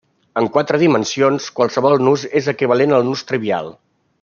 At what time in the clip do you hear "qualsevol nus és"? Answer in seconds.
1.59-2.49